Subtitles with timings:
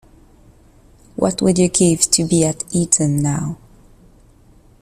[1.15, 3.59] What would you give to be at Eton now?